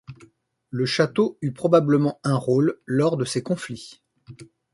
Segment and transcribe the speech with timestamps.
[0.71, 4.01] Le château eut probablement un rôle lors de ces conflits.